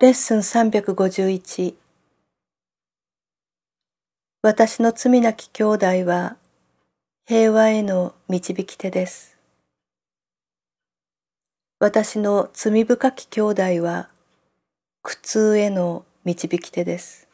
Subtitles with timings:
[0.00, 1.74] レッスン351
[4.40, 6.38] 私の罪なき兄弟は
[7.26, 9.36] 平和への導き手です。
[11.80, 14.08] 私の罪深き兄弟は
[15.02, 17.28] 苦痛への導き手です。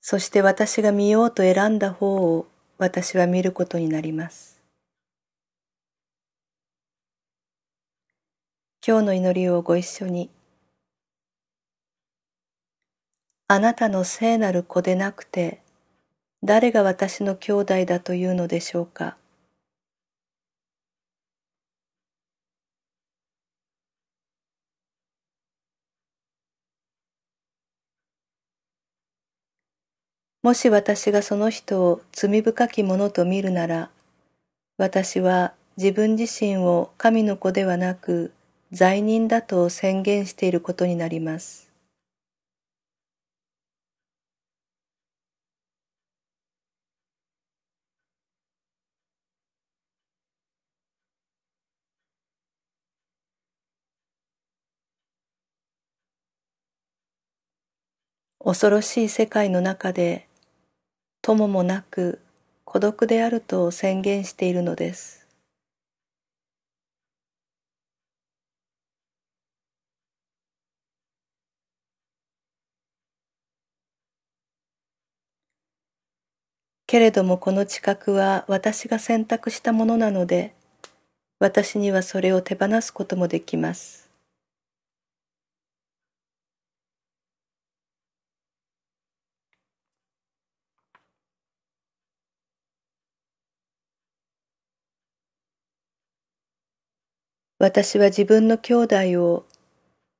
[0.00, 2.46] そして私が見ようと選んだ方を
[2.78, 4.62] 私は見ることになります。
[8.82, 10.30] 今日の祈りをご一緒に。
[13.46, 15.60] あなたの聖なる子でなくて、
[16.42, 19.18] 誰が私の兄弟だというのでしょうか？
[30.42, 33.90] もし私がその人を罪深き者と見るなら、
[34.78, 38.32] 私は自分自身を神の子ではなく
[38.72, 41.73] 罪人だと宣言していることになります。
[58.46, 60.28] 恐ろしい世界の中で
[61.22, 62.20] 友もなく
[62.66, 65.26] 孤独であると宣言しているのです。
[76.86, 80.54] けれどもこの知覚は私が選択したものなので、
[81.38, 84.03] 私にはそれを手放すこともできます。
[97.58, 99.46] 私は自分の兄弟を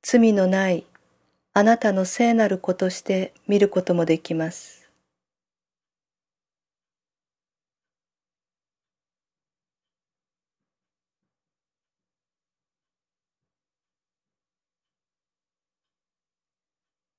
[0.01, 0.85] 罪のない
[1.53, 4.89] あなたの聖なる子として見ることもできます。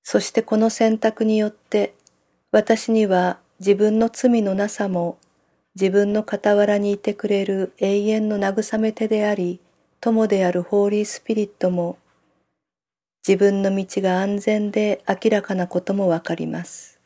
[0.02, 1.92] そしてこの選択によって
[2.52, 5.18] 私には自分の罪のなさも
[5.74, 9.60] 自分の傍らにいてくれる永遠の慰め手であり
[10.06, 11.98] 友であるホーリースピリットも
[13.28, 16.98] 自分の道が安全で明らかなこともわかります。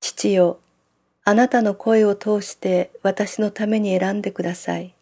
[0.00, 0.60] 父よ、
[1.24, 4.94] あなたの声を通して私のために選んでください。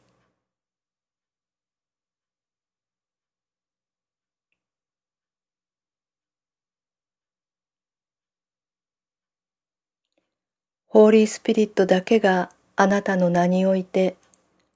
[10.92, 14.16] ホーリースピリットだけがあなたの名において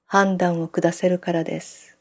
[0.05, 1.94] 判断を下せるからです。